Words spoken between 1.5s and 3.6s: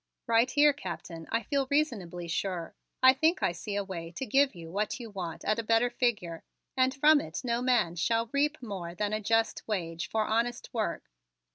reasonably sure. I think I